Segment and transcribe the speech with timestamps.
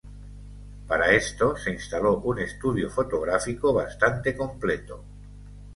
[0.87, 5.03] Para esto se instaló un estudio fotográfico bastante completo.